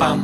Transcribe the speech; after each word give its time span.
Hi, 0.00 0.18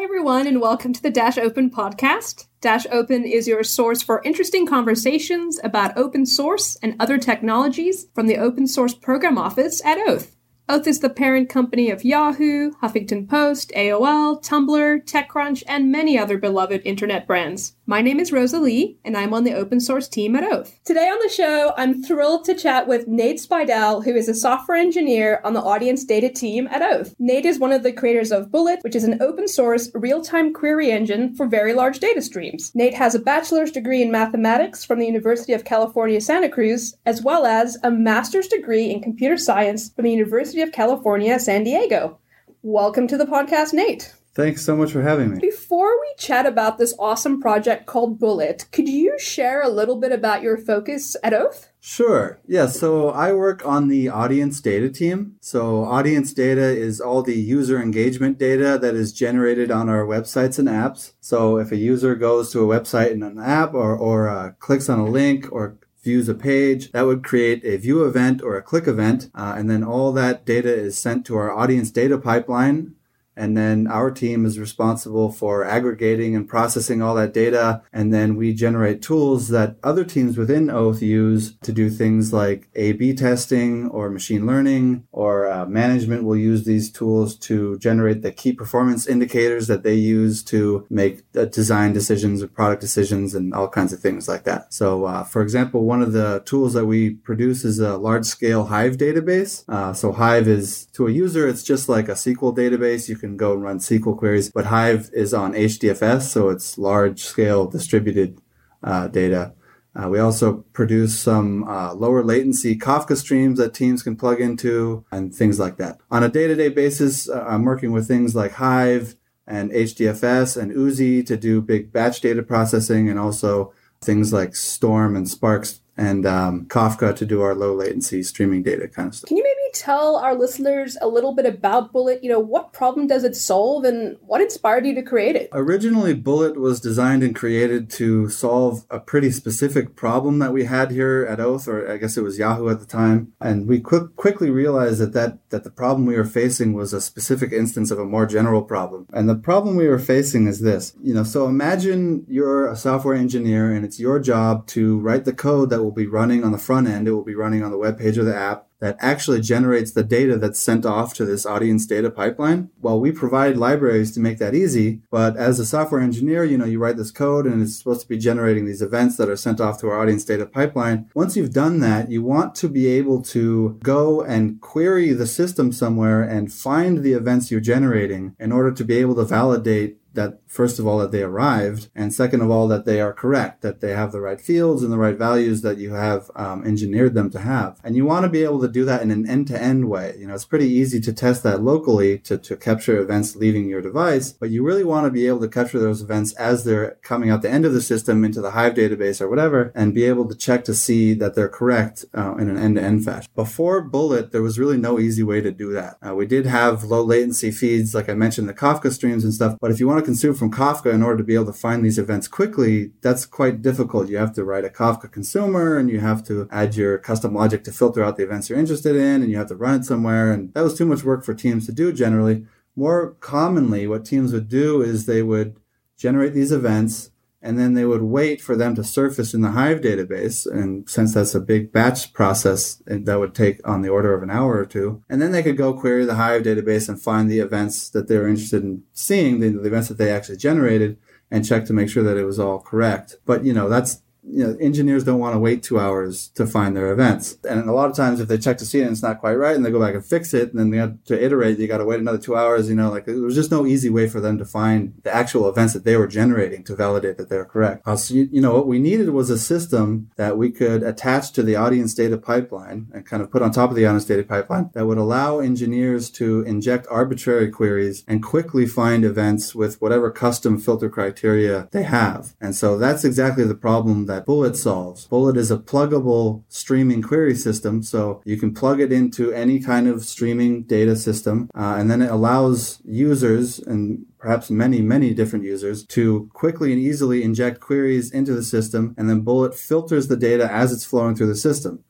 everyone, 0.00 0.46
and 0.46 0.60
welcome 0.60 0.92
to 0.92 1.02
the 1.02 1.10
Dash 1.10 1.38
Open 1.38 1.70
podcast. 1.70 2.46
Dash 2.60 2.86
Open 2.92 3.24
is 3.24 3.48
your 3.48 3.64
source 3.64 4.00
for 4.00 4.22
interesting 4.22 4.64
conversations 4.64 5.58
about 5.64 5.98
open 5.98 6.24
source 6.24 6.76
and 6.80 6.94
other 7.00 7.18
technologies 7.18 8.06
from 8.14 8.28
the 8.28 8.38
Open 8.38 8.68
Source 8.68 8.94
Program 8.94 9.38
Office 9.38 9.84
at 9.84 9.98
Oath. 10.06 10.36
Oath 10.68 10.86
is 10.86 11.00
the 11.00 11.10
parent 11.10 11.48
company 11.48 11.90
of 11.90 12.04
Yahoo, 12.04 12.70
Huffington 12.80 13.28
Post, 13.28 13.72
AOL, 13.74 14.40
Tumblr, 14.44 15.04
TechCrunch, 15.04 15.64
and 15.66 15.90
many 15.90 16.16
other 16.16 16.38
beloved 16.38 16.82
internet 16.84 17.26
brands. 17.26 17.75
My 17.88 18.02
name 18.02 18.18
is 18.18 18.32
Rosalie, 18.32 18.98
and 19.04 19.16
I'm 19.16 19.32
on 19.32 19.44
the 19.44 19.54
open 19.54 19.78
source 19.78 20.08
team 20.08 20.34
at 20.34 20.42
Oath. 20.42 20.80
Today 20.84 21.06
on 21.06 21.20
the 21.22 21.32
show, 21.32 21.72
I'm 21.76 22.02
thrilled 22.02 22.44
to 22.46 22.54
chat 22.56 22.88
with 22.88 23.06
Nate 23.06 23.38
Speidel, 23.38 24.04
who 24.04 24.12
is 24.16 24.28
a 24.28 24.34
software 24.34 24.76
engineer 24.76 25.40
on 25.44 25.52
the 25.52 25.62
audience 25.62 26.02
data 26.02 26.28
team 26.28 26.66
at 26.72 26.82
Oath. 26.82 27.14
Nate 27.20 27.46
is 27.46 27.60
one 27.60 27.70
of 27.70 27.84
the 27.84 27.92
creators 27.92 28.32
of 28.32 28.50
Bullet, 28.50 28.80
which 28.82 28.96
is 28.96 29.04
an 29.04 29.22
open 29.22 29.46
source 29.46 29.88
real 29.94 30.20
time 30.20 30.52
query 30.52 30.90
engine 30.90 31.36
for 31.36 31.46
very 31.46 31.74
large 31.74 32.00
data 32.00 32.20
streams. 32.20 32.72
Nate 32.74 32.94
has 32.94 33.14
a 33.14 33.20
bachelor's 33.20 33.70
degree 33.70 34.02
in 34.02 34.10
mathematics 34.10 34.84
from 34.84 34.98
the 34.98 35.06
University 35.06 35.52
of 35.52 35.64
California, 35.64 36.20
Santa 36.20 36.48
Cruz, 36.48 36.96
as 37.06 37.22
well 37.22 37.46
as 37.46 37.78
a 37.84 37.90
master's 37.92 38.48
degree 38.48 38.90
in 38.90 39.00
computer 39.00 39.36
science 39.36 39.90
from 39.90 40.06
the 40.06 40.10
University 40.10 40.60
of 40.60 40.72
California, 40.72 41.38
San 41.38 41.62
Diego. 41.62 42.18
Welcome 42.62 43.06
to 43.06 43.16
the 43.16 43.26
podcast, 43.26 43.72
Nate. 43.72 44.12
Thanks 44.36 44.62
so 44.62 44.76
much 44.76 44.92
for 44.92 45.00
having 45.00 45.30
me. 45.30 45.38
Before 45.40 45.98
we 45.98 46.12
chat 46.18 46.44
about 46.44 46.76
this 46.76 46.94
awesome 46.98 47.40
project 47.40 47.86
called 47.86 48.18
Bullet, 48.18 48.66
could 48.70 48.86
you 48.86 49.18
share 49.18 49.62
a 49.62 49.70
little 49.70 49.96
bit 49.96 50.12
about 50.12 50.42
your 50.42 50.58
focus 50.58 51.16
at 51.24 51.32
Oath? 51.32 51.70
Sure. 51.80 52.38
Yeah, 52.46 52.66
so 52.66 53.08
I 53.08 53.32
work 53.32 53.64
on 53.64 53.88
the 53.88 54.10
audience 54.10 54.60
data 54.60 54.90
team. 54.90 55.36
So, 55.40 55.84
audience 55.84 56.34
data 56.34 56.64
is 56.64 57.00
all 57.00 57.22
the 57.22 57.34
user 57.34 57.80
engagement 57.80 58.36
data 58.36 58.78
that 58.78 58.94
is 58.94 59.14
generated 59.14 59.70
on 59.70 59.88
our 59.88 60.04
websites 60.04 60.58
and 60.58 60.68
apps. 60.68 61.12
So, 61.18 61.56
if 61.56 61.72
a 61.72 61.76
user 61.76 62.14
goes 62.14 62.52
to 62.52 62.60
a 62.60 62.80
website 62.80 63.12
and 63.12 63.24
an 63.24 63.38
app 63.38 63.72
or, 63.72 63.96
or 63.96 64.28
uh, 64.28 64.50
clicks 64.58 64.90
on 64.90 64.98
a 64.98 65.08
link 65.08 65.50
or 65.50 65.78
views 66.04 66.28
a 66.28 66.34
page, 66.34 66.92
that 66.92 67.06
would 67.06 67.24
create 67.24 67.64
a 67.64 67.78
view 67.78 68.04
event 68.04 68.42
or 68.42 68.58
a 68.58 68.62
click 68.62 68.86
event. 68.86 69.30
Uh, 69.34 69.54
and 69.56 69.70
then 69.70 69.82
all 69.82 70.12
that 70.12 70.44
data 70.44 70.72
is 70.72 70.98
sent 70.98 71.24
to 71.24 71.36
our 71.36 71.50
audience 71.50 71.90
data 71.90 72.18
pipeline 72.18 72.95
and 73.36 73.56
then 73.56 73.86
our 73.86 74.10
team 74.10 74.46
is 74.46 74.58
responsible 74.58 75.30
for 75.30 75.64
aggregating 75.64 76.34
and 76.34 76.48
processing 76.48 77.02
all 77.02 77.14
that 77.14 77.34
data. 77.34 77.82
And 77.92 78.12
then 78.12 78.36
we 78.36 78.54
generate 78.54 79.02
tools 79.02 79.48
that 79.48 79.76
other 79.82 80.04
teams 80.04 80.38
within 80.38 80.70
Oath 80.70 81.02
use 81.02 81.54
to 81.62 81.72
do 81.72 81.90
things 81.90 82.32
like 82.32 82.68
A 82.74 82.92
B 82.92 83.14
testing 83.14 83.88
or 83.88 84.10
machine 84.10 84.46
learning, 84.46 85.06
or 85.12 85.50
uh, 85.50 85.66
management 85.66 86.24
will 86.24 86.36
use 86.36 86.64
these 86.64 86.90
tools 86.90 87.36
to 87.36 87.78
generate 87.78 88.22
the 88.22 88.32
key 88.32 88.52
performance 88.52 89.06
indicators 89.06 89.66
that 89.66 89.82
they 89.82 89.94
use 89.94 90.42
to 90.44 90.86
make 90.88 91.22
uh, 91.36 91.44
design 91.46 91.92
decisions 91.92 92.42
or 92.42 92.48
product 92.48 92.80
decisions 92.80 93.34
and 93.34 93.52
all 93.52 93.68
kinds 93.68 93.92
of 93.92 94.00
things 94.00 94.28
like 94.28 94.44
that. 94.44 94.72
So, 94.72 95.04
uh, 95.04 95.24
for 95.24 95.42
example, 95.42 95.84
one 95.84 96.02
of 96.02 96.12
the 96.12 96.42
tools 96.44 96.72
that 96.74 96.86
we 96.86 97.10
produce 97.10 97.64
is 97.64 97.78
a 97.78 97.96
large 97.96 98.24
scale 98.24 98.66
Hive 98.66 98.96
database. 98.96 99.64
Uh, 99.68 99.92
so, 99.92 100.12
Hive 100.12 100.48
is 100.48 100.86
to 100.94 101.06
a 101.06 101.10
user, 101.10 101.46
it's 101.48 101.62
just 101.62 101.88
like 101.88 102.08
a 102.08 102.12
SQL 102.12 102.56
database. 102.56 103.08
You 103.08 103.16
can 103.16 103.25
can 103.26 103.36
go 103.36 103.52
and 103.52 103.62
run 103.62 103.78
SQL 103.78 104.16
queries. 104.16 104.50
But 104.50 104.66
Hive 104.66 105.10
is 105.12 105.34
on 105.34 105.52
HDFS, 105.52 106.22
so 106.22 106.48
it's 106.48 106.78
large 106.78 107.22
scale 107.22 107.66
distributed 107.66 108.40
uh, 108.82 109.08
data. 109.08 109.52
Uh, 109.94 110.08
we 110.08 110.18
also 110.18 110.64
produce 110.72 111.18
some 111.18 111.64
uh, 111.64 111.94
lower 111.94 112.22
latency 112.22 112.76
Kafka 112.76 113.16
streams 113.16 113.58
that 113.58 113.72
teams 113.72 114.02
can 114.02 114.14
plug 114.14 114.40
into 114.40 115.04
and 115.10 115.34
things 115.34 115.58
like 115.58 115.78
that. 115.78 115.98
On 116.10 116.22
a 116.22 116.28
day 116.28 116.46
to 116.46 116.54
day 116.54 116.68
basis, 116.68 117.28
uh, 117.28 117.44
I'm 117.48 117.64
working 117.64 117.92
with 117.92 118.06
things 118.06 118.34
like 118.34 118.52
Hive 118.52 119.16
and 119.46 119.70
HDFS 119.70 120.60
and 120.60 120.72
Oozie 120.72 121.24
to 121.26 121.36
do 121.36 121.62
big 121.62 121.92
batch 121.92 122.20
data 122.20 122.42
processing 122.42 123.08
and 123.08 123.18
also 123.18 123.72
things 124.02 124.32
like 124.32 124.54
Storm 124.54 125.16
and 125.16 125.28
Sparks 125.28 125.80
and 125.96 126.26
um, 126.26 126.66
Kafka 126.66 127.16
to 127.16 127.24
do 127.24 127.40
our 127.40 127.54
low 127.54 127.74
latency 127.74 128.22
streaming 128.22 128.62
data 128.62 128.88
kind 128.88 129.08
of 129.08 129.14
stuff. 129.14 129.28
Can 129.28 129.38
you 129.38 129.44
maybe 129.44 129.65
tell 129.72 130.16
our 130.16 130.34
listeners 130.34 130.96
a 131.00 131.08
little 131.08 131.34
bit 131.34 131.46
about 131.46 131.92
Bullet? 131.92 132.22
You 132.22 132.30
know, 132.30 132.40
what 132.40 132.72
problem 132.72 133.06
does 133.06 133.24
it 133.24 133.36
solve 133.36 133.84
and 133.84 134.16
what 134.20 134.40
inspired 134.40 134.86
you 134.86 134.94
to 134.94 135.02
create 135.02 135.36
it? 135.36 135.48
Originally, 135.52 136.14
Bullet 136.14 136.58
was 136.58 136.80
designed 136.80 137.22
and 137.22 137.34
created 137.34 137.90
to 137.90 138.28
solve 138.28 138.84
a 138.90 138.98
pretty 138.98 139.30
specific 139.30 139.96
problem 139.96 140.38
that 140.38 140.52
we 140.52 140.64
had 140.64 140.90
here 140.90 141.26
at 141.28 141.40
Oath, 141.40 141.68
or 141.68 141.90
I 141.90 141.96
guess 141.96 142.16
it 142.16 142.22
was 142.22 142.38
Yahoo 142.38 142.68
at 142.68 142.80
the 142.80 142.86
time. 142.86 143.32
And 143.40 143.66
we 143.66 143.80
quick, 143.80 144.16
quickly 144.16 144.50
realized 144.50 145.00
that, 145.00 145.12
that, 145.12 145.38
that 145.50 145.64
the 145.64 145.70
problem 145.70 146.06
we 146.06 146.16
were 146.16 146.24
facing 146.24 146.72
was 146.72 146.92
a 146.92 147.00
specific 147.00 147.52
instance 147.52 147.90
of 147.90 147.98
a 147.98 148.04
more 148.04 148.26
general 148.26 148.62
problem. 148.62 149.06
And 149.12 149.28
the 149.28 149.34
problem 149.34 149.76
we 149.76 149.88
were 149.88 149.98
facing 149.98 150.46
is 150.46 150.60
this, 150.60 150.94
you 151.02 151.14
know, 151.14 151.24
so 151.24 151.46
imagine 151.46 152.24
you're 152.28 152.68
a 152.68 152.76
software 152.76 153.14
engineer 153.14 153.72
and 153.72 153.84
it's 153.84 154.00
your 154.00 154.18
job 154.18 154.66
to 154.68 154.98
write 154.98 155.24
the 155.24 155.32
code 155.32 155.70
that 155.70 155.82
will 155.82 155.92
be 155.92 156.06
running 156.06 156.44
on 156.44 156.52
the 156.52 156.58
front 156.58 156.88
end. 156.88 157.08
It 157.08 157.12
will 157.12 157.24
be 157.24 157.34
running 157.34 157.62
on 157.62 157.70
the 157.70 157.78
web 157.78 157.98
page 157.98 158.18
of 158.18 158.26
the 158.26 158.36
app 158.36 158.65
that 158.80 158.96
actually 159.00 159.40
generates 159.40 159.92
the 159.92 160.04
data 160.04 160.36
that's 160.36 160.60
sent 160.60 160.84
off 160.84 161.14
to 161.14 161.24
this 161.24 161.46
audience 161.46 161.86
data 161.86 162.10
pipeline. 162.10 162.70
Well, 162.80 163.00
we 163.00 163.12
provide 163.12 163.56
libraries 163.56 164.12
to 164.12 164.20
make 164.20 164.38
that 164.38 164.54
easy, 164.54 165.00
but 165.10 165.36
as 165.36 165.58
a 165.58 165.66
software 165.66 166.00
engineer, 166.00 166.44
you 166.44 166.58
know, 166.58 166.64
you 166.64 166.78
write 166.78 166.96
this 166.96 167.10
code 167.10 167.46
and 167.46 167.62
it's 167.62 167.76
supposed 167.76 168.02
to 168.02 168.08
be 168.08 168.18
generating 168.18 168.66
these 168.66 168.82
events 168.82 169.16
that 169.16 169.28
are 169.28 169.36
sent 169.36 169.60
off 169.60 169.80
to 169.80 169.88
our 169.88 170.00
audience 170.00 170.24
data 170.24 170.46
pipeline. 170.46 171.10
Once 171.14 171.36
you've 171.36 171.52
done 171.52 171.80
that, 171.80 172.10
you 172.10 172.22
want 172.22 172.54
to 172.56 172.68
be 172.68 172.86
able 172.86 173.22
to 173.22 173.78
go 173.82 174.22
and 174.22 174.60
query 174.60 175.12
the 175.12 175.26
system 175.26 175.72
somewhere 175.72 176.22
and 176.22 176.52
find 176.52 177.02
the 177.02 177.12
events 177.12 177.50
you're 177.50 177.60
generating 177.60 178.34
in 178.38 178.52
order 178.52 178.72
to 178.72 178.84
be 178.84 178.96
able 178.96 179.14
to 179.14 179.24
validate 179.24 179.98
that 180.16 180.40
first 180.46 180.78
of 180.78 180.86
all 180.86 180.98
that 180.98 181.12
they 181.12 181.22
arrived 181.22 181.88
and 181.94 182.12
second 182.12 182.40
of 182.40 182.50
all 182.50 182.66
that 182.68 182.84
they 182.84 183.00
are 183.00 183.12
correct 183.12 183.62
that 183.62 183.80
they 183.80 183.92
have 183.92 184.12
the 184.12 184.20
right 184.20 184.40
fields 184.40 184.82
and 184.82 184.92
the 184.92 184.98
right 184.98 185.16
values 185.16 185.62
that 185.62 185.78
you 185.78 185.92
have 185.92 186.30
um, 186.34 186.64
engineered 186.64 187.14
them 187.14 187.30
to 187.30 187.38
have. 187.38 187.80
And 187.84 187.94
you 187.94 188.04
want 188.04 188.24
to 188.24 188.28
be 188.28 188.42
able 188.42 188.60
to 188.62 188.68
do 188.68 188.84
that 188.86 189.02
in 189.02 189.10
an 189.10 189.28
end-to-end 189.28 189.88
way. 189.88 190.14
You 190.18 190.26
know 190.26 190.34
it's 190.34 190.44
pretty 190.44 190.68
easy 190.68 191.00
to 191.00 191.12
test 191.12 191.42
that 191.44 191.62
locally 191.62 192.18
to, 192.20 192.36
to 192.38 192.56
capture 192.56 192.98
events 192.98 193.36
leaving 193.36 193.68
your 193.68 193.82
device 193.82 194.32
but 194.32 194.50
you 194.50 194.64
really 194.64 194.84
want 194.84 195.06
to 195.06 195.10
be 195.10 195.26
able 195.26 195.40
to 195.40 195.48
capture 195.48 195.78
those 195.78 196.02
events 196.02 196.32
as 196.34 196.64
they're 196.64 196.96
coming 197.02 197.30
out 197.30 197.42
the 197.42 197.50
end 197.50 197.64
of 197.64 197.72
the 197.72 197.82
system 197.82 198.24
into 198.24 198.40
the 198.40 198.52
hive 198.52 198.74
database 198.74 199.20
or 199.20 199.28
whatever 199.28 199.72
and 199.74 199.94
be 199.94 200.04
able 200.04 200.26
to 200.26 200.34
check 200.34 200.64
to 200.64 200.74
see 200.74 201.14
that 201.14 201.34
they're 201.34 201.48
correct 201.48 202.04
uh, 202.16 202.34
in 202.36 202.48
an 202.48 202.58
end-to-end 202.58 203.04
fashion. 203.04 203.30
Before 203.34 203.82
bullet 203.82 204.32
there 204.32 204.42
was 204.42 204.58
really 204.58 204.78
no 204.78 204.98
easy 204.98 205.22
way 205.22 205.40
to 205.40 205.52
do 205.52 205.72
that. 205.72 205.96
Uh, 206.06 206.14
we 206.14 206.26
did 206.26 206.46
have 206.46 206.84
low 206.84 207.02
latency 207.02 207.50
feeds 207.50 207.94
like 207.94 208.08
i 208.08 208.14
mentioned 208.14 208.48
the 208.48 208.54
kafka 208.54 208.92
streams 208.92 209.24
and 209.24 209.34
stuff 209.34 209.56
but 209.60 209.70
if 209.70 209.78
you 209.78 209.86
want 209.86 210.00
to 210.00 210.05
consume 210.06 210.34
from 210.34 210.50
Kafka 210.50 210.90
in 210.94 211.02
order 211.02 211.18
to 211.18 211.24
be 211.24 211.34
able 211.34 211.46
to 211.46 211.52
find 211.52 211.84
these 211.84 211.98
events 211.98 212.28
quickly, 212.28 212.92
that's 213.02 213.26
quite 213.26 213.60
difficult. 213.60 214.08
You 214.08 214.16
have 214.16 214.32
to 214.34 214.44
write 214.44 214.64
a 214.64 214.70
Kafka 214.70 215.12
consumer 215.12 215.76
and 215.76 215.90
you 215.90 216.00
have 216.00 216.24
to 216.28 216.48
add 216.50 216.76
your 216.76 216.96
custom 216.96 217.34
logic 217.34 217.64
to 217.64 217.72
filter 217.72 218.02
out 218.02 218.16
the 218.16 218.22
events 218.22 218.48
you're 218.48 218.58
interested 218.58 218.96
in 218.96 219.20
and 219.20 219.30
you 219.30 219.36
have 219.36 219.48
to 219.48 219.56
run 219.56 219.80
it 219.80 219.84
somewhere. 219.84 220.32
And 220.32 220.54
that 220.54 220.64
was 220.64 220.78
too 220.78 220.86
much 220.86 221.04
work 221.04 221.24
for 221.24 221.34
teams 221.34 221.66
to 221.66 221.72
do 221.72 221.92
generally. 221.92 222.46
More 222.74 223.16
commonly, 223.20 223.86
what 223.86 224.06
teams 224.06 224.32
would 224.32 224.48
do 224.48 224.80
is 224.80 225.04
they 225.04 225.22
would 225.22 225.56
generate 225.98 226.32
these 226.32 226.52
events 226.52 227.10
and 227.42 227.58
then 227.58 227.74
they 227.74 227.84
would 227.84 228.02
wait 228.02 228.40
for 228.40 228.56
them 228.56 228.74
to 228.74 228.84
surface 228.84 229.34
in 229.34 229.40
the 229.40 229.52
Hive 229.52 229.80
database. 229.80 230.50
And 230.50 230.88
since 230.88 231.14
that's 231.14 231.34
a 231.34 231.40
big 231.40 231.72
batch 231.72 232.12
process, 232.12 232.82
that 232.86 233.18
would 233.18 233.34
take 233.34 233.66
on 233.68 233.82
the 233.82 233.88
order 233.88 234.14
of 234.14 234.22
an 234.22 234.30
hour 234.30 234.56
or 234.56 234.66
two. 234.66 235.02
And 235.08 235.20
then 235.20 235.32
they 235.32 235.42
could 235.42 235.56
go 235.56 235.72
query 235.72 236.04
the 236.04 236.16
Hive 236.16 236.42
database 236.42 236.88
and 236.88 237.00
find 237.00 237.30
the 237.30 237.40
events 237.40 237.88
that 237.90 238.08
they 238.08 238.18
were 238.18 238.28
interested 238.28 238.62
in 238.62 238.82
seeing, 238.92 239.40
the, 239.40 239.50
the 239.50 239.68
events 239.68 239.88
that 239.88 239.98
they 239.98 240.10
actually 240.10 240.38
generated, 240.38 240.98
and 241.30 241.46
check 241.46 241.64
to 241.66 241.72
make 241.72 241.88
sure 241.88 242.02
that 242.02 242.16
it 242.16 242.24
was 242.24 242.38
all 242.38 242.60
correct. 242.60 243.16
But 243.24 243.44
you 243.44 243.52
know, 243.52 243.68
that's 243.68 244.02
you 244.28 244.44
know, 244.44 244.56
engineers 244.60 245.04
don't 245.04 245.18
want 245.18 245.34
to 245.34 245.38
wait 245.38 245.62
two 245.62 245.78
hours 245.78 246.28
to 246.34 246.46
find 246.46 246.76
their 246.76 246.92
events. 246.92 247.38
And 247.48 247.68
a 247.68 247.72
lot 247.72 247.90
of 247.90 247.96
times 247.96 248.20
if 248.20 248.28
they 248.28 248.38
check 248.38 248.58
to 248.58 248.66
see 248.66 248.80
it 248.80 248.82
and 248.82 248.92
it's 248.92 249.02
not 249.02 249.20
quite 249.20 249.34
right 249.34 249.54
and 249.54 249.64
they 249.64 249.70
go 249.70 249.80
back 249.80 249.94
and 249.94 250.04
fix 250.04 250.34
it 250.34 250.50
and 250.50 250.58
then 250.58 250.70
they 250.70 250.78
have 250.78 251.02
to 251.04 251.22
iterate, 251.22 251.58
you 251.58 251.68
got 251.68 251.78
to 251.78 251.84
wait 251.84 252.00
another 252.00 252.18
two 252.18 252.36
hours, 252.36 252.68
you 252.68 252.74
know, 252.74 252.90
like 252.90 253.06
there 253.06 253.16
was 253.16 253.34
just 253.34 253.50
no 253.50 253.66
easy 253.66 253.90
way 253.90 254.08
for 254.08 254.20
them 254.20 254.38
to 254.38 254.44
find 254.44 254.94
the 255.04 255.14
actual 255.14 255.48
events 255.48 255.72
that 255.74 255.84
they 255.84 255.96
were 255.96 256.06
generating 256.06 256.64
to 256.64 256.74
validate 256.74 257.16
that 257.18 257.28
they're 257.28 257.44
correct. 257.44 257.86
Uh, 257.86 257.96
so, 257.96 258.14
you, 258.14 258.28
you 258.32 258.40
know, 258.40 258.54
what 258.54 258.66
we 258.66 258.78
needed 258.78 259.10
was 259.10 259.30
a 259.30 259.38
system 259.38 260.10
that 260.16 260.36
we 260.36 260.50
could 260.50 260.82
attach 260.82 261.32
to 261.32 261.42
the 261.42 261.56
audience 261.56 261.94
data 261.94 262.18
pipeline 262.18 262.88
and 262.92 263.06
kind 263.06 263.22
of 263.22 263.30
put 263.30 263.42
on 263.42 263.52
top 263.52 263.70
of 263.70 263.76
the 263.76 263.86
audience 263.86 264.04
data 264.04 264.22
pipeline 264.24 264.70
that 264.74 264.86
would 264.86 264.98
allow 264.98 265.38
engineers 265.38 266.10
to 266.10 266.42
inject 266.42 266.86
arbitrary 266.90 267.50
queries 267.50 268.04
and 268.08 268.22
quickly 268.22 268.66
find 268.66 269.04
events 269.04 269.54
with 269.54 269.80
whatever 269.80 270.10
custom 270.10 270.58
filter 270.58 270.88
criteria 270.88 271.68
they 271.72 271.82
have. 271.82 272.34
And 272.40 272.56
so 272.56 272.78
that's 272.78 273.04
exactly 273.04 273.44
the 273.44 273.54
problem 273.54 274.06
that 274.06 274.15
that 274.16 274.24
Bullet 274.24 274.56
solves. 274.56 275.06
Bullet 275.06 275.36
is 275.36 275.50
a 275.50 275.58
pluggable 275.58 276.42
streaming 276.48 277.02
query 277.02 277.34
system, 277.34 277.82
so 277.82 278.22
you 278.24 278.38
can 278.38 278.54
plug 278.54 278.80
it 278.80 278.90
into 278.90 279.30
any 279.32 279.60
kind 279.60 279.86
of 279.86 280.04
streaming 280.04 280.62
data 280.62 280.96
system, 280.96 281.50
uh, 281.54 281.76
and 281.78 281.90
then 281.90 282.00
it 282.00 282.10
allows 282.10 282.80
users 282.84 283.58
and 283.58 284.06
perhaps 284.18 284.50
many, 284.50 284.80
many 284.80 285.12
different 285.12 285.44
users 285.44 285.84
to 285.84 286.30
quickly 286.32 286.72
and 286.72 286.80
easily 286.80 287.22
inject 287.22 287.60
queries 287.60 288.10
into 288.10 288.34
the 288.34 288.42
system, 288.42 288.94
and 288.96 289.10
then 289.10 289.20
Bullet 289.20 289.54
filters 289.54 290.08
the 290.08 290.16
data 290.16 290.50
as 290.50 290.72
it's 290.72 290.86
flowing 290.86 291.14
through 291.14 291.28
the 291.28 291.36
system. 291.36 291.84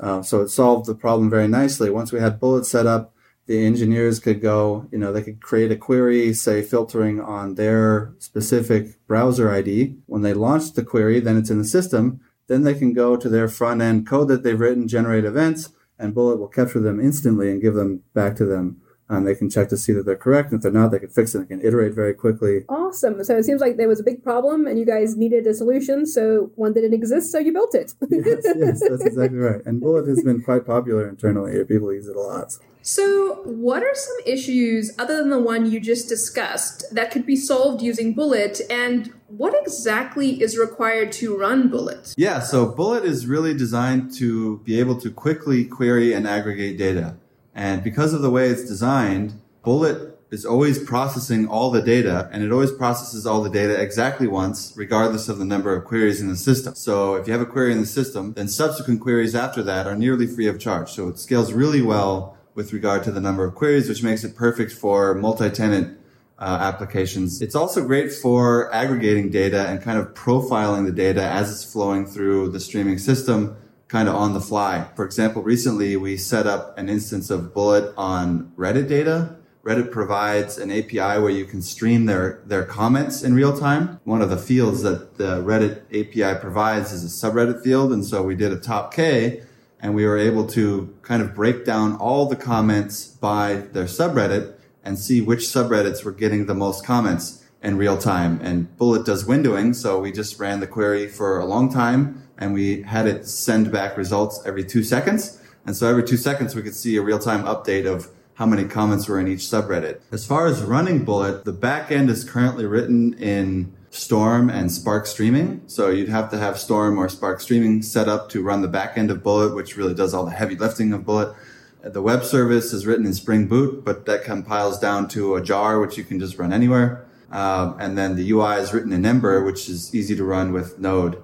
Uh, 0.00 0.22
so 0.22 0.40
it 0.40 0.48
solved 0.48 0.86
the 0.86 0.94
problem 0.94 1.28
very 1.28 1.48
nicely. 1.48 1.90
Once 1.90 2.10
we 2.10 2.20
had 2.20 2.40
Bullet 2.40 2.64
set 2.64 2.86
up, 2.86 3.12
the 3.46 3.64
engineers 3.64 4.18
could 4.18 4.40
go, 4.40 4.88
you 4.90 4.98
know, 4.98 5.12
they 5.12 5.22
could 5.22 5.40
create 5.40 5.70
a 5.70 5.76
query, 5.76 6.32
say 6.32 6.62
filtering 6.62 7.20
on 7.20 7.54
their 7.54 8.14
specific 8.18 9.06
browser 9.06 9.50
ID. 9.50 9.96
When 10.06 10.22
they 10.22 10.34
launch 10.34 10.72
the 10.72 10.84
query, 10.84 11.20
then 11.20 11.36
it's 11.36 11.50
in 11.50 11.58
the 11.58 11.64
system. 11.64 12.20
Then 12.48 12.62
they 12.62 12.74
can 12.74 12.92
go 12.92 13.16
to 13.16 13.28
their 13.28 13.48
front 13.48 13.82
end 13.82 14.06
code 14.06 14.28
that 14.28 14.42
they've 14.42 14.58
written, 14.58 14.88
generate 14.88 15.24
events, 15.24 15.70
and 15.98 16.14
Bullet 16.14 16.38
will 16.38 16.48
capture 16.48 16.80
them 16.80 17.00
instantly 17.00 17.50
and 17.50 17.62
give 17.62 17.74
them 17.74 18.02
back 18.14 18.36
to 18.36 18.44
them 18.44 18.80
and 19.08 19.26
they 19.26 19.34
can 19.34 19.48
check 19.48 19.68
to 19.68 19.76
see 19.76 19.92
that 19.92 20.04
they're 20.04 20.16
correct. 20.16 20.50
And 20.50 20.58
if 20.58 20.62
they're 20.62 20.72
not, 20.72 20.90
they 20.90 20.98
can 20.98 21.08
fix 21.08 21.34
it. 21.34 21.38
They 21.38 21.46
can 21.46 21.64
iterate 21.64 21.94
very 21.94 22.14
quickly. 22.14 22.64
Awesome. 22.68 23.22
So 23.22 23.36
it 23.36 23.44
seems 23.44 23.60
like 23.60 23.76
there 23.76 23.88
was 23.88 24.00
a 24.00 24.02
big 24.02 24.22
problem, 24.22 24.66
and 24.66 24.78
you 24.78 24.84
guys 24.84 25.16
needed 25.16 25.46
a 25.46 25.54
solution. 25.54 26.06
So 26.06 26.50
one 26.56 26.72
didn't 26.72 26.94
exist, 26.94 27.30
so 27.30 27.38
you 27.38 27.52
built 27.52 27.74
it. 27.74 27.94
yes, 28.10 28.42
yes, 28.44 28.80
that's 28.88 29.04
exactly 29.04 29.38
right. 29.38 29.64
And 29.64 29.80
Bullet 29.80 30.08
has 30.08 30.22
been 30.22 30.42
quite 30.42 30.66
popular 30.66 31.08
internally. 31.08 31.64
People 31.64 31.92
use 31.92 32.08
it 32.08 32.16
a 32.16 32.20
lot. 32.20 32.52
So, 32.86 33.42
what 33.42 33.82
are 33.82 33.96
some 33.96 34.16
issues 34.24 34.92
other 34.96 35.16
than 35.16 35.30
the 35.30 35.40
one 35.40 35.68
you 35.68 35.80
just 35.80 36.08
discussed 36.08 36.84
that 36.94 37.10
could 37.10 37.26
be 37.26 37.34
solved 37.34 37.82
using 37.82 38.14
Bullet, 38.14 38.60
and 38.70 39.12
what 39.26 39.56
exactly 39.60 40.40
is 40.40 40.56
required 40.56 41.10
to 41.12 41.36
run 41.36 41.68
Bullet? 41.68 42.14
Yeah, 42.16 42.38
so 42.38 42.64
Bullet 42.64 43.04
is 43.04 43.26
really 43.26 43.54
designed 43.54 44.14
to 44.18 44.58
be 44.58 44.78
able 44.78 45.00
to 45.00 45.10
quickly 45.10 45.64
query 45.64 46.12
and 46.12 46.28
aggregate 46.28 46.78
data. 46.78 47.16
And 47.56 47.82
because 47.82 48.14
of 48.14 48.22
the 48.22 48.30
way 48.30 48.50
it's 48.50 48.68
designed, 48.68 49.34
Bullet 49.64 50.20
is 50.30 50.44
always 50.44 50.78
processing 50.78 51.48
all 51.48 51.72
the 51.72 51.82
data 51.82 52.28
and 52.32 52.44
it 52.44 52.52
always 52.52 52.70
processes 52.70 53.26
all 53.26 53.42
the 53.42 53.50
data 53.50 53.80
exactly 53.80 54.28
once, 54.28 54.72
regardless 54.76 55.28
of 55.28 55.38
the 55.38 55.44
number 55.44 55.74
of 55.74 55.84
queries 55.84 56.20
in 56.20 56.28
the 56.28 56.36
system. 56.36 56.74
So 56.76 57.16
if 57.16 57.26
you 57.26 57.32
have 57.32 57.42
a 57.42 57.46
query 57.46 57.72
in 57.72 57.80
the 57.80 57.86
system, 57.86 58.34
then 58.34 58.46
subsequent 58.46 59.00
queries 59.00 59.34
after 59.34 59.62
that 59.64 59.88
are 59.88 59.96
nearly 59.96 60.28
free 60.28 60.46
of 60.46 60.60
charge. 60.60 60.92
So 60.92 61.08
it 61.08 61.18
scales 61.18 61.52
really 61.52 61.82
well 61.82 62.35
with 62.56 62.72
regard 62.72 63.04
to 63.04 63.12
the 63.12 63.20
number 63.20 63.44
of 63.44 63.54
queries, 63.54 63.88
which 63.88 64.02
makes 64.02 64.24
it 64.24 64.34
perfect 64.34 64.72
for 64.72 65.14
multi-tenant 65.14 65.96
uh, 66.38 66.58
applications. 66.60 67.40
It's 67.40 67.54
also 67.54 67.86
great 67.86 68.12
for 68.12 68.72
aggregating 68.74 69.30
data 69.30 69.68
and 69.68 69.80
kind 69.80 69.98
of 69.98 70.14
profiling 70.14 70.86
the 70.86 70.92
data 70.92 71.22
as 71.22 71.52
it's 71.52 71.70
flowing 71.70 72.06
through 72.06 72.50
the 72.50 72.60
streaming 72.60 72.98
system 72.98 73.56
kind 73.88 74.08
of 74.08 74.14
on 74.14 74.34
the 74.34 74.40
fly. 74.40 74.88
For 74.96 75.04
example, 75.04 75.42
recently 75.42 75.96
we 75.96 76.16
set 76.16 76.46
up 76.46 76.76
an 76.76 76.88
instance 76.88 77.30
of 77.30 77.54
Bullet 77.54 77.94
on 77.96 78.52
Reddit 78.56 78.88
data. 78.88 79.36
Reddit 79.62 79.90
provides 79.90 80.58
an 80.58 80.70
API 80.70 81.20
where 81.20 81.30
you 81.30 81.44
can 81.44 81.60
stream 81.60 82.06
their, 82.06 82.42
their 82.46 82.64
comments 82.64 83.22
in 83.22 83.34
real 83.34 83.56
time. 83.56 84.00
One 84.04 84.22
of 84.22 84.30
the 84.30 84.36
fields 84.36 84.82
that 84.82 85.18
the 85.18 85.42
Reddit 85.42 85.82
API 85.90 86.40
provides 86.40 86.92
is 86.92 87.04
a 87.04 87.08
subreddit 87.08 87.62
field. 87.62 87.92
And 87.92 88.04
so 88.04 88.22
we 88.22 88.34
did 88.34 88.52
a 88.52 88.58
top 88.58 88.94
K 88.94 89.42
and 89.80 89.94
we 89.94 90.04
were 90.06 90.18
able 90.18 90.46
to 90.48 90.94
kind 91.02 91.22
of 91.22 91.34
break 91.34 91.64
down 91.64 91.96
all 91.96 92.26
the 92.26 92.36
comments 92.36 93.06
by 93.06 93.54
their 93.54 93.84
subreddit 93.84 94.54
and 94.84 94.98
see 94.98 95.20
which 95.20 95.40
subreddits 95.40 96.04
were 96.04 96.12
getting 96.12 96.46
the 96.46 96.54
most 96.54 96.84
comments 96.84 97.44
in 97.62 97.76
real 97.76 97.98
time. 97.98 98.40
And 98.42 98.74
Bullet 98.78 99.04
does 99.04 99.24
windowing. 99.24 99.74
So 99.74 99.98
we 100.00 100.12
just 100.12 100.38
ran 100.38 100.60
the 100.60 100.66
query 100.66 101.08
for 101.08 101.38
a 101.38 101.44
long 101.44 101.72
time 101.72 102.22
and 102.38 102.54
we 102.54 102.82
had 102.82 103.06
it 103.06 103.26
send 103.26 103.72
back 103.72 103.96
results 103.96 104.40
every 104.46 104.64
two 104.64 104.82
seconds. 104.82 105.40
And 105.66 105.76
so 105.76 105.88
every 105.88 106.04
two 106.04 106.16
seconds, 106.16 106.54
we 106.54 106.62
could 106.62 106.74
see 106.74 106.96
a 106.96 107.02
real 107.02 107.18
time 107.18 107.44
update 107.44 107.86
of 107.86 108.08
how 108.34 108.46
many 108.46 108.64
comments 108.64 109.08
were 109.08 109.18
in 109.18 109.26
each 109.26 109.40
subreddit. 109.40 110.00
As 110.12 110.26
far 110.26 110.46
as 110.46 110.62
running 110.62 111.04
Bullet, 111.04 111.44
the 111.44 111.52
backend 111.52 112.10
is 112.10 112.22
currently 112.22 112.66
written 112.66 113.14
in 113.14 113.72
Storm 113.96 114.50
and 114.50 114.70
Spark 114.70 115.06
Streaming. 115.06 115.62
So 115.66 115.88
you'd 115.88 116.08
have 116.08 116.30
to 116.30 116.38
have 116.38 116.58
Storm 116.58 116.98
or 116.98 117.08
Spark 117.08 117.40
Streaming 117.40 117.82
set 117.82 118.08
up 118.08 118.28
to 118.30 118.42
run 118.42 118.62
the 118.62 118.68
back 118.68 118.96
end 118.96 119.10
of 119.10 119.22
Bullet, 119.22 119.54
which 119.54 119.76
really 119.76 119.94
does 119.94 120.14
all 120.14 120.24
the 120.24 120.30
heavy 120.30 120.54
lifting 120.54 120.92
of 120.92 121.04
Bullet. 121.04 121.34
The 121.82 122.02
web 122.02 122.24
service 122.24 122.72
is 122.72 122.86
written 122.86 123.06
in 123.06 123.14
Spring 123.14 123.46
Boot, 123.46 123.84
but 123.84 124.06
that 124.06 124.24
compiles 124.24 124.78
down 124.78 125.08
to 125.08 125.36
a 125.36 125.42
jar, 125.42 125.80
which 125.80 125.96
you 125.96 126.04
can 126.04 126.18
just 126.18 126.38
run 126.38 126.52
anywhere. 126.52 127.06
Um, 127.30 127.76
and 127.78 127.96
then 127.96 128.16
the 128.16 128.30
UI 128.30 128.56
is 128.56 128.72
written 128.72 128.92
in 128.92 129.04
Ember, 129.04 129.44
which 129.44 129.68
is 129.68 129.94
easy 129.94 130.14
to 130.16 130.24
run 130.24 130.52
with 130.52 130.78
Node. 130.78 131.22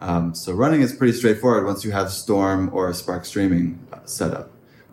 Um, 0.00 0.34
so 0.34 0.52
running 0.52 0.80
is 0.80 0.92
pretty 0.92 1.12
straightforward 1.12 1.64
once 1.64 1.84
you 1.84 1.92
have 1.92 2.10
Storm 2.10 2.70
or 2.72 2.92
Spark 2.92 3.24
Streaming 3.24 3.78
set 4.04 4.32
up. 4.32 4.50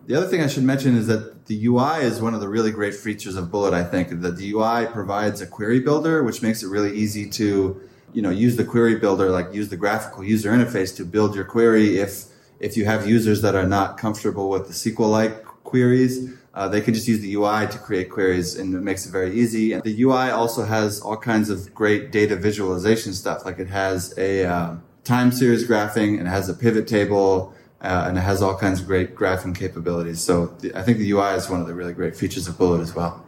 The 0.10 0.16
other 0.16 0.26
thing 0.26 0.42
I 0.42 0.48
should 0.48 0.64
mention 0.64 0.98
is 0.98 1.06
that 1.06 1.46
the 1.46 1.68
UI 1.68 2.00
is 2.00 2.20
one 2.20 2.34
of 2.34 2.42
the 2.42 2.50
really 2.50 2.72
great 2.72 2.96
features 2.96 3.36
of 3.36 3.52
Bullet. 3.52 3.76
I 3.76 3.84
think 3.84 4.22
that 4.22 4.38
the 4.38 4.54
UI 4.54 4.88
provides 4.88 5.40
a 5.40 5.46
query 5.46 5.82
builder, 5.82 6.24
which 6.24 6.42
makes 6.42 6.64
it 6.64 6.68
really 6.68 6.98
easy 6.98 7.30
to, 7.30 7.80
you 8.12 8.22
know, 8.24 8.32
use 8.32 8.56
the 8.56 8.64
query 8.64 8.96
builder, 8.96 9.30
like 9.30 9.54
use 9.54 9.70
the 9.70 9.78
graphical 9.78 10.24
user 10.24 10.52
interface 10.52 10.96
to 10.98 11.06
build 11.06 11.36
your 11.36 11.46
query. 11.46 12.00
If 12.00 12.24
if 12.60 12.76
you 12.76 12.86
have 12.86 13.08
users 13.08 13.44
that 13.44 13.54
are 13.54 13.68
not 13.68 14.00
comfortable 14.00 14.50
with 14.50 14.66
the 14.66 14.74
SQL-like 14.74 15.46
queries, 15.46 16.34
uh, 16.56 16.68
they 16.68 16.82
can 16.82 16.96
just 16.96 17.08
use 17.08 17.20
the 17.20 17.32
UI 17.36 17.68
to 17.68 17.78
create 17.78 18.10
queries, 18.10 18.58
and 18.58 18.74
it 18.74 18.82
makes 18.82 19.06
it 19.06 19.12
very 19.12 19.40
easy. 19.40 19.74
And 19.74 19.84
the 19.84 20.02
UI 20.02 20.32
also 20.32 20.66
has 20.66 21.02
all 21.02 21.18
kinds 21.18 21.52
of 21.52 21.72
great 21.76 22.12
data 22.12 22.36
visualization 22.36 23.14
stuff, 23.14 23.46
like 23.46 23.60
it 23.60 23.68
has 23.68 24.18
a 24.18 24.46
uh, 24.46 24.76
time 25.04 25.32
series 25.32 25.68
graphing 25.68 26.18
and 26.18 26.28
it 26.28 26.32
has 26.32 26.50
a 26.50 26.54
pivot 26.56 26.88
table 26.88 27.54
uh, 27.82 28.06
and 28.08 28.18
it 28.18 28.22
has 28.22 28.42
all 28.42 28.56
kinds 28.56 28.82
of 28.82 28.88
great 28.88 29.16
graphing 29.16 29.56
capabilities. 29.56 30.22
So 30.22 30.48
the, 30.60 30.74
I 30.76 30.82
think 30.82 30.98
the 30.98 31.12
UI 31.12 31.36
is 31.36 31.50
one 31.50 31.62
of 31.62 31.68
the 31.68 31.74
really 31.74 31.94
great 31.94 32.16
features 32.16 32.48
of 32.48 32.58
Bullet 32.58 32.82
as 32.82 32.96
well. 32.96 33.26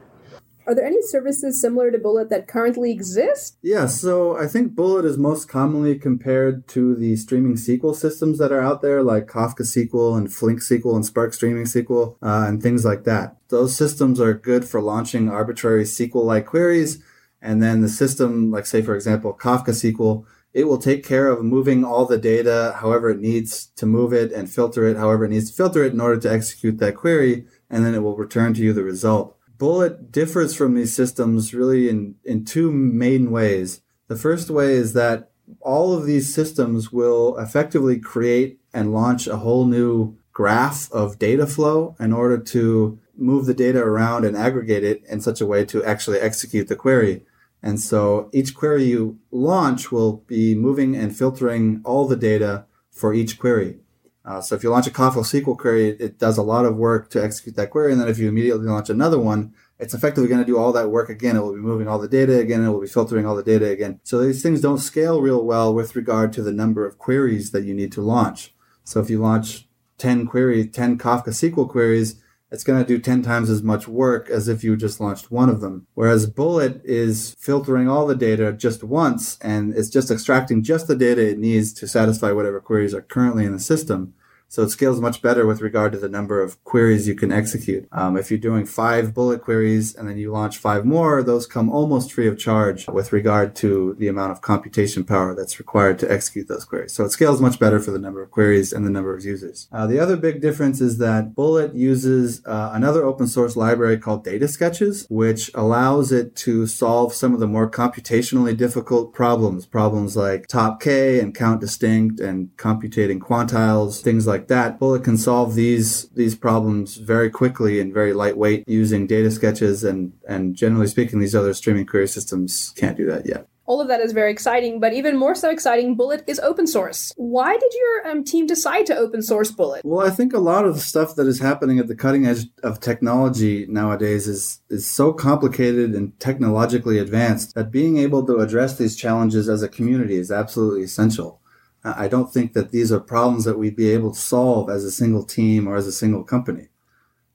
Are 0.68 0.75
there 0.75 0.86
any 0.86 1.01
services 1.01 1.59
similar 1.59 1.89
to 1.92 1.98
Bullet 1.98 2.30
that 2.30 2.48
currently 2.48 2.92
exist? 2.92 3.57
Yeah, 3.63 3.88
so 3.88 4.38
I 4.38 4.48
think 4.48 4.75
Bullet 4.75 5.06
is 5.06 5.18
most 5.18 5.50
commonly 5.50 5.98
compared 5.98 6.68
to 6.69 6.95
the 6.95 7.15
streaming 7.15 7.56
SQL 7.56 7.95
systems 7.95 8.38
that 8.38 8.51
are 8.51 8.62
out 8.62 8.81
there, 8.81 9.01
like 9.01 9.25
Kafka 9.25 9.62
SQL 9.62 10.18
and 10.18 10.31
Flink 10.31 10.59
SQL 10.59 10.95
and 10.95 11.06
Spark 11.06 11.33
Streaming 11.33 11.65
SQL 11.65 12.15
uh, 12.21 12.45
and 12.48 12.62
things 12.62 12.86
like 12.86 13.06
that. 13.06 13.38
Those 13.50 13.75
systems 13.75 14.19
are 14.19 14.33
good 14.33 14.63
for 14.63 14.81
launching 14.81 15.30
arbitrary 15.30 15.83
SQL 15.83 16.24
like 16.24 16.45
queries. 16.45 17.03
And 17.42 17.62
then 17.62 17.81
the 17.81 17.89
system, 17.89 18.51
like 18.51 18.68
say, 18.68 18.83
for 18.83 18.95
example, 18.95 19.33
Kafka 19.33 19.69
SQL, 19.69 20.25
it 20.53 20.65
will 20.65 20.77
take 20.77 21.06
care 21.06 21.27
of 21.27 21.44
moving 21.44 21.83
all 21.83 22.06
the 22.06 22.18
data 22.18 22.75
however 22.77 23.09
it 23.09 23.19
needs 23.19 23.68
to 23.77 23.86
move 23.86 24.12
it 24.13 24.31
and 24.31 24.50
filter 24.50 24.86
it 24.86 24.98
however 24.98 25.25
it 25.25 25.30
needs 25.30 25.50
to 25.50 25.56
filter 25.56 25.83
it 25.83 25.94
in 25.94 26.01
order 26.01 26.19
to 26.19 26.31
execute 26.31 26.77
that 26.80 26.95
query, 26.95 27.45
and 27.69 27.86
then 27.86 27.95
it 27.95 28.03
will 28.03 28.18
return 28.18 28.53
to 28.53 28.62
you 28.62 28.74
the 28.74 28.83
result. 28.83 29.38
Bullet 29.57 30.12
differs 30.12 30.56
from 30.56 30.74
these 30.74 30.94
systems 30.94 31.53
really 31.53 31.88
in, 31.88 32.15
in 32.25 32.44
two 32.44 32.71
main 32.71 33.30
ways. 33.30 33.81
The 34.07 34.15
first 34.15 34.50
way 34.50 34.74
is 34.74 34.94
that 34.94 35.31
all 35.59 35.94
of 35.94 36.06
these 36.06 36.33
systems 36.33 36.92
will 36.92 37.38
effectively 37.38 38.00
create 38.00 38.59
and 38.74 38.93
launch 38.93 39.27
a 39.27 39.38
whole 39.38 39.65
new 39.65 40.17
graph 40.34 40.91
of 40.91 41.20
data 41.20 41.46
flow 41.46 41.96
in 42.00 42.13
order 42.13 42.38
to 42.38 43.00
move 43.15 43.46
the 43.46 43.53
data 43.53 43.79
around 43.79 44.25
and 44.25 44.36
aggregate 44.36 44.84
it 44.84 45.03
in 45.05 45.22
such 45.22 45.41
a 45.41 45.46
way 45.46 45.63
to 45.65 45.84
actually 45.84 46.20
execute 46.20 46.67
the 46.67 46.75
query. 46.75 47.24
And 47.63 47.80
so 47.80 48.30
each 48.34 48.56
query 48.56 48.86
you 48.86 49.20
launch 49.30 49.91
will 49.91 50.18
be 50.27 50.56
moving 50.56 50.96
and 50.96 51.15
filtering 51.15 51.82
all 51.84 52.08
the 52.08 52.15
data 52.15 52.65
for 52.89 53.13
each 53.13 53.38
query. 53.38 53.77
Uh, 54.24 54.41
so 54.41 54.56
if 54.56 54.63
you 54.63 54.70
launch 54.70 54.88
a 54.88 54.91
Kafka 54.91 55.24
SQL 55.24 55.58
query, 55.58 55.89
it 55.89 56.20
does 56.20 56.38
a 56.38 56.44
lot 56.44 56.65
of 56.65 56.75
work 56.75 57.10
to 57.12 57.24
execute 57.24 57.56
that 57.56 57.72
query. 57.72 57.91
And 57.91 58.00
then 58.00 58.08
if 58.08 58.20
you 58.20 58.27
immediately 58.30 58.68
launch 58.68 58.89
another 58.89 59.20
one, 59.20 59.53
it's 59.80 59.96
effectively 59.96 60.30
going 60.30 60.41
to 60.41 60.46
do 60.46 60.60
all 60.60 60.72
that 60.74 60.91
work 60.91 61.10
again. 61.10 61.36
It 61.36 61.41
will 61.41 61.53
be 61.53 61.60
moving 61.60 61.88
all 61.88 61.98
the 61.98 62.08
data 62.08 62.38
again. 62.38 62.63
It 62.63 62.70
will 62.70 62.82
be 62.82 62.88
filtering 62.88 63.25
all 63.25 63.36
the 63.36 63.44
data 63.44 63.70
again. 63.70 64.00
So 64.03 64.20
these 64.20 64.44
things 64.44 64.62
don't 64.62 64.77
scale 64.77 65.22
real 65.22 65.44
well 65.44 65.74
with 65.74 65.96
regard 65.96 66.34
to 66.34 66.44
the 66.44 66.51
number 66.51 66.86
of 66.86 67.00
queries 67.00 67.50
that 67.50 67.63
you 67.63 67.74
need 67.74 67.91
to 67.94 68.01
launch. 68.01 68.53
So 68.84 69.00
if 69.00 69.10
you 69.10 69.20
launch 69.20 69.68
10 69.98 70.27
queries, 70.27 70.72
10 70.72 71.00
Kafka 71.00 71.30
SQL 71.30 71.68
queries, 71.68 72.20
it's 72.51 72.63
going 72.63 72.84
to 72.84 72.88
do 72.88 73.00
10 73.00 73.22
times 73.22 73.50
as 73.50 73.63
much 73.63 73.88
work 73.88 74.29
as 74.29 74.48
if 74.48 74.63
you 74.63 74.75
just 74.75 75.00
launched 75.00 75.31
one 75.31 75.50
of 75.50 75.62
them. 75.62 75.88
Whereas 75.93 76.27
Bullet 76.27 76.81
is 76.84 77.36
filtering 77.39 77.88
all 77.89 78.05
the 78.05 78.15
data 78.15 78.51
just 78.51 78.84
once 78.84 79.38
and 79.41 79.74
it's 79.74 79.89
just 79.89 80.12
extracting 80.12 80.62
just 80.62 80.88
the 80.88 80.96
data 80.96 81.29
it 81.29 81.39
needs 81.39 81.72
to 81.74 81.88
satisfy 81.88 82.31
whatever 82.31 82.60
queries 82.60 82.93
are 82.93 83.01
currently 83.01 83.46
in 83.46 83.53
the 83.53 83.60
system. 83.60 84.13
So 84.51 84.63
it 84.63 84.70
scales 84.70 85.00
much 85.00 85.22
better 85.22 85.48
with 85.48 85.62
regard 85.62 85.93
to 85.93 85.98
the 85.98 86.10
number 86.10 86.41
of 86.41 86.62
queries 86.65 87.08
you 87.08 87.15
can 87.15 87.31
execute. 87.31 87.88
Um, 87.93 88.17
if 88.17 88.29
you're 88.29 88.38
doing 88.38 88.65
five 88.65 89.13
bullet 89.13 89.41
queries 89.41 89.96
and 89.96 90.10
then 90.10 90.17
you 90.17 90.29
launch 90.29 90.58
five 90.58 90.84
more, 90.84 91.24
those 91.24 91.48
come 91.48 91.70
almost 91.70 92.12
free 92.12 92.27
of 92.27 92.38
charge 92.38 92.86
with 92.89 93.13
regard 93.13 93.55
to 93.55 93.96
the 93.98 94.10
amount 94.10 94.34
of 94.34 94.41
computation 94.41 95.05
power 95.05 95.34
that's 95.34 95.58
required 95.58 96.00
to 96.00 96.12
execute 96.12 96.50
those 96.50 96.65
queries. 96.65 96.93
So 96.93 97.05
it 97.05 97.12
scales 97.12 97.39
much 97.39 97.60
better 97.60 97.79
for 97.79 97.91
the 97.91 97.98
number 97.98 98.22
of 98.22 98.29
queries 98.29 98.74
and 98.74 98.86
the 98.86 98.89
number 98.89 99.15
of 99.15 99.24
users. 99.24 99.70
Uh, 99.72 99.88
the 99.88 100.00
other 100.00 100.17
big 100.17 100.41
difference 100.41 100.81
is 100.81 100.98
that 100.98 101.34
Bullet 101.34 101.74
uses 101.74 102.46
uh, 102.46 102.72
another 102.74 103.05
open 103.05 103.27
source 103.27 103.55
library 103.55 103.98
called 104.00 104.25
Data 104.25 104.50
Sketches, 104.50 105.08
which 105.10 105.50
allows 105.55 106.12
it 106.12 106.36
to 106.36 106.67
solve 106.67 107.13
some 107.13 107.34
of 107.34 107.39
the 107.39 107.48
more 107.48 107.72
computationally 107.72 108.58
difficult 108.58 109.13
problems, 109.13 109.65
problems 109.65 110.17
like 110.17 110.48
top 110.48 110.81
K 110.81 111.22
and 111.22 111.34
count 111.34 111.62
distinct 111.62 112.20
and 112.20 112.50
computating 112.58 113.22
quantiles, 113.22 114.01
things 114.01 114.27
like 114.27 114.40
like 114.41 114.48
that, 114.48 114.79
Bullet 114.79 115.03
can 115.03 115.17
solve 115.17 115.53
these 115.53 116.10
these 116.10 116.36
problems 116.36 116.98
very 116.98 117.29
quickly 117.29 117.79
and 117.79 117.93
very 117.93 118.13
lightweight 118.13 118.67
using 118.67 119.05
data 119.05 119.29
sketches 119.29 119.83
and 119.83 120.13
and 120.27 120.55
generally 120.55 120.88
speaking, 120.88 121.19
these 121.19 121.36
other 121.36 121.53
streaming 121.53 121.86
query 121.86 122.07
systems 122.07 122.74
can't 122.75 122.98
do 122.98 123.05
that 123.05 123.27
yet. 123.27 123.48
All 123.67 123.79
of 123.79 123.88
that 123.88 124.01
is 124.01 124.12
very 124.12 124.31
exciting, 124.31 124.79
but 124.81 124.91
even 124.91 125.15
more 125.15 125.36
so 125.36 125.50
exciting, 125.50 125.95
Bullet 125.95 126.24
is 126.27 126.39
open 126.39 126.67
source. 126.67 127.13
Why 127.15 127.55
did 127.55 127.71
your 127.74 128.12
um, 128.12 128.24
team 128.24 128.45
decide 128.45 128.86
to 128.88 128.98
open 128.98 129.21
source 129.21 129.51
Bullet? 129.51 129.86
Well, 129.86 130.05
I 130.05 130.10
think 130.10 130.33
a 130.33 130.39
lot 130.39 130.65
of 130.65 130.74
the 130.74 130.81
stuff 130.81 131.15
that 131.15 131.27
is 131.27 131.39
happening 131.39 131.79
at 131.79 131.88
the 131.88 131.95
cutting 131.95 132.25
edge 132.25 132.48
of 132.63 132.79
technology 132.79 133.67
nowadays 133.69 134.27
is 134.27 134.62
is 134.69 134.86
so 134.88 135.13
complicated 135.13 135.93
and 135.93 136.19
technologically 136.19 136.98
advanced 136.98 137.53
that 137.53 137.71
being 137.71 137.98
able 137.98 138.25
to 138.25 138.39
address 138.39 138.77
these 138.77 138.95
challenges 138.95 139.48
as 139.48 139.62
a 139.62 139.69
community 139.69 140.15
is 140.15 140.31
absolutely 140.31 140.83
essential. 140.83 141.40
I 141.83 142.07
don't 142.07 142.31
think 142.31 142.53
that 142.53 142.71
these 142.71 142.91
are 142.91 143.00
problems 143.00 143.45
that 143.45 143.57
we'd 143.57 143.75
be 143.75 143.91
able 143.91 144.11
to 144.11 144.19
solve 144.19 144.69
as 144.69 144.83
a 144.83 144.91
single 144.91 145.23
team 145.23 145.67
or 145.67 145.75
as 145.75 145.88
a 145.88 145.91
single 145.91 146.23
company. 146.23 146.67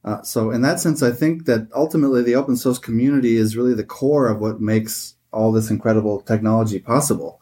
Uh, 0.04 0.22
so, 0.22 0.52
in 0.52 0.62
that 0.62 0.78
sense, 0.78 1.02
I 1.02 1.10
think 1.10 1.46
that 1.46 1.68
ultimately 1.74 2.22
the 2.22 2.36
open 2.36 2.56
source 2.56 2.78
community 2.78 3.36
is 3.36 3.56
really 3.56 3.74
the 3.74 3.84
core 3.84 4.28
of 4.28 4.38
what 4.38 4.60
makes 4.60 5.14
all 5.32 5.50
this 5.50 5.68
incredible 5.68 6.20
technology 6.20 6.78
possible. 6.78 7.40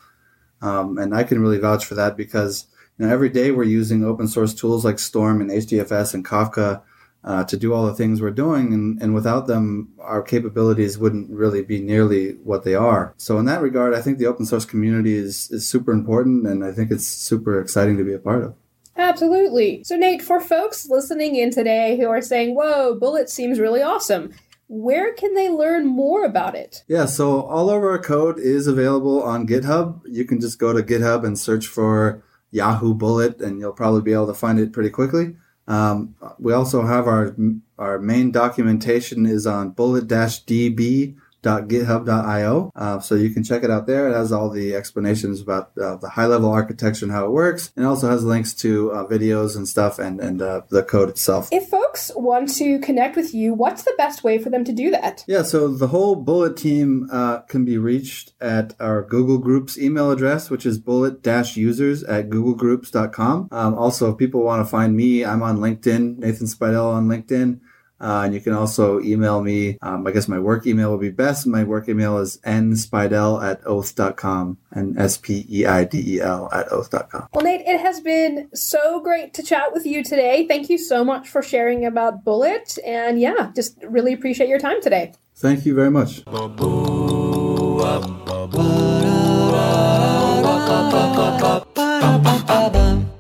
Um, 0.63 0.97
and 0.97 1.15
I 1.15 1.25
can 1.25 1.41
really 1.41 1.59
vouch 1.59 1.85
for 1.85 1.95
that 1.95 2.17
because 2.17 2.67
you 2.99 3.07
know, 3.07 3.13
every 3.13 3.29
day 3.29 3.51
we're 3.51 3.65
using 3.65 4.03
open 4.03 4.27
source 4.27 4.55
tools 4.55 4.85
like 4.85 4.99
Storm 4.99 5.43
and 5.43 5.51
HDFS 5.51 6.15
and 6.15 6.25
Kafka 6.25 6.81
uh, 7.25 7.45
to 7.45 7.57
do 7.57 7.73
all 7.73 7.87
the 7.87 7.95
things 7.95 8.21
we're 8.21 8.31
doing. 8.31 8.73
And, 8.73 9.01
and 9.01 9.15
without 9.15 9.47
them, 9.47 9.95
our 9.99 10.23
capabilities 10.23 10.99
wouldn't 10.99 11.31
really 11.31 11.63
be 11.63 11.81
nearly 11.81 12.33
what 12.43 12.65
they 12.65 12.75
are. 12.75 13.15
So 13.17 13.39
in 13.39 13.47
that 13.47 13.63
regard, 13.63 13.95
I 13.95 14.03
think 14.03 14.19
the 14.19 14.27
open 14.27 14.45
source 14.47 14.65
community 14.65 15.15
is, 15.15 15.51
is 15.51 15.67
super 15.67 15.93
important 15.93 16.47
and 16.47 16.65
I 16.65 16.73
think 16.73 16.91
it's 16.91 17.07
super 17.07 17.61
exciting 17.61 17.97
to 17.97 18.05
be 18.05 18.13
a 18.13 18.19
part 18.19 18.45
of. 18.45 18.55
Absolutely. 18.97 19.83
So, 19.83 19.97
Nate, 19.97 20.23
for 20.23 20.41
folks 20.41 20.89
listening 20.89 21.35
in 21.35 21.51
today 21.51 21.97
who 21.97 22.09
are 22.09 22.23
saying, 22.23 22.55
whoa, 22.55 22.95
Bullet 22.95 23.29
seems 23.29 23.59
really 23.59 23.83
awesome, 23.83 24.33
where 24.69 25.13
can 25.15 25.35
they 25.35 25.49
learn 25.49 25.85
more 25.85 26.25
about 26.25 26.55
it? 26.55 26.85
Yeah, 26.87 27.07
so 27.07 27.43
all 27.43 27.71
of 27.71 27.83
our 27.83 27.99
code 27.99 28.39
is 28.39 28.69
available 28.69 29.21
on 29.23 29.49
GitHub. 29.49 30.01
You 30.07 30.25
can 30.25 30.41
just 30.41 30.61
go 30.61 30.73
to 30.73 30.83
GitHub 30.83 31.25
and 31.25 31.37
search 31.37 31.67
for 31.67 32.23
Yahoo 32.53 32.95
Bullet, 32.95 33.41
and 33.41 33.59
you'll 33.59 33.73
probably 33.73 34.03
be 34.03 34.13
able 34.13 34.29
to 34.29 34.35
find 34.35 34.61
it 34.61 34.73
pretty 34.73 34.91
quickly. 34.91 35.35
Um, 35.67 36.15
we 36.39 36.53
also 36.53 36.83
have 36.83 37.07
our 37.07 37.35
our 37.79 37.99
main 37.99 38.31
documentation 38.31 39.27
is 39.27 39.47
on 39.47 39.71
bullet-db 39.71 41.17
github.io. 41.45 42.73
Uh, 42.75 43.01
so 43.01 43.15
you 43.15 43.31
can 43.31 43.45
check 43.45 43.63
it 43.63 43.71
out 43.71 43.87
there. 43.87 44.09
It 44.09 44.15
has 44.15 44.33
all 44.33 44.51
the 44.51 44.75
explanations 44.75 45.41
about 45.41 45.71
uh, 45.79 45.97
the 45.97 46.11
high 46.11 46.27
level 46.27 46.51
architecture 46.51 47.05
and 47.05 47.13
how 47.13 47.27
it 47.27 47.31
works. 47.31 47.73
And 47.77 47.87
also 47.87 48.09
has 48.09 48.25
links 48.25 48.53
to 48.55 48.93
uh, 48.93 49.07
videos 49.07 49.57
and 49.57 49.69
stuff 49.69 49.99
and, 49.99 50.21
and 50.21 50.43
uh, 50.43 50.63
the 50.69 50.83
code 50.83 51.09
itself. 51.09 51.49
If 51.53 51.69
folks 51.69 52.11
want 52.17 52.55
to 52.57 52.79
connect 52.81 53.17
with 53.17 53.35
you, 53.35 53.55
what's 53.55 53.83
the 53.83 53.95
best 53.97 54.25
way 54.25 54.39
for 54.39 54.51
them 54.51 54.65
to 54.65 54.73
do 54.73 54.91
that? 54.91 55.25
Yeah, 55.27 55.43
so 55.43 55.69
the 55.69 55.89
whole 55.89 56.17
Bullet 56.17 56.57
team 56.57 57.09
uh, 57.13 57.41
can 57.43 57.65
be 57.65 57.79
reached 57.79 58.33
at 58.41 58.75
our 58.81 59.03
Google 59.03 59.39
Groups 59.39 59.79
email 59.79 60.11
address, 60.11 60.51
which 60.51 60.67
is 60.67 60.79
bullet-users 60.79 62.03
at 62.05 62.31
googlegroups.com. 62.31 63.49
Um, 63.51 63.75
also, 63.75 64.13
if 64.13 64.19
people 64.19 64.43
want 64.43 64.65
to 64.65 64.71
find 64.71 64.97
me, 64.97 65.25
I'm 65.25 65.43
on 65.43 65.59
LinkedIn, 65.59 66.19
Nathan 66.19 66.47
Speidel 66.47 66.93
on 66.93 67.09
LinkedIn. 67.09 67.61
Uh, 68.01 68.23
and 68.25 68.35
you 68.35 68.41
can 68.41 68.53
also 68.53 69.01
email 69.01 69.41
me. 69.43 69.79
Um, 69.81 70.07
I 70.07 70.11
guess 70.11 70.29
my 70.29 70.39
work 70.39 70.67
email 70.67 70.91
will 70.91 70.99
be 70.99 71.11
best. 71.11 71.47
My 71.47 71.65
work 71.65 71.89
email 71.89 72.19
is 72.19 72.39
nspeidel 72.45 73.43
at 73.43 73.65
oath.com 73.67 74.59
and 74.73 74.99
S 74.99 75.17
P 75.17 75.47
E 75.49 75.65
I 75.67 75.85
D 75.85 76.17
E 76.17 76.21
L 76.21 76.49
at 76.53 76.71
oath.com. 76.71 77.29
Well, 77.33 77.45
Nate, 77.45 77.63
it 77.67 77.81
has 77.81 78.01
been 78.01 78.49
so 78.55 79.01
great 79.01 79.33
to 79.35 79.43
chat 79.43 79.73
with 79.73 79.87
you 79.87 80.03
today. 80.03 80.47
Thank 80.47 80.69
you 80.69 80.79
so 80.79 81.05
much 81.05 81.29
for 81.29 81.43
sharing 81.43 81.87
about 81.87 82.25
Bullet. 82.25 82.79
And 82.85 83.21
yeah, 83.21 83.53
just 83.55 83.79
really 83.83 84.13
appreciate 84.13 84.49
your 84.49 84.59
time 84.59 84.83
today. 84.83 85.15
Thank 85.37 85.67
you 85.67 85.75
very 85.75 85.91
much. 85.91 86.25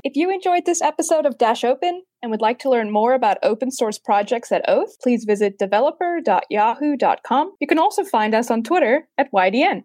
If 0.04 0.16
you 0.16 0.30
enjoyed 0.30 0.66
this 0.66 0.82
episode 0.82 1.24
of 1.24 1.38
Dash 1.38 1.64
Open 1.64 2.02
and 2.20 2.30
would 2.30 2.42
like 2.42 2.58
to 2.58 2.68
learn 2.68 2.92
more 2.92 3.14
about 3.14 3.38
open 3.42 3.70
source 3.70 3.98
projects 3.98 4.52
at 4.52 4.68
Oath, 4.68 5.00
please 5.02 5.24
visit 5.24 5.58
developer.yahoo.com. 5.58 7.52
You 7.58 7.66
can 7.66 7.78
also 7.78 8.04
find 8.04 8.34
us 8.34 8.50
on 8.50 8.62
Twitter 8.62 9.08
at 9.16 9.32
YDN. 9.32 9.84